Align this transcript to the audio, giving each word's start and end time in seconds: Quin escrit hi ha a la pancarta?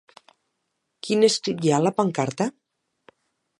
Quin 1.07 1.27
escrit 1.27 1.61
hi 1.67 1.71
ha 1.73 1.77
a 1.81 1.85
la 1.89 1.93
pancarta? 2.01 2.51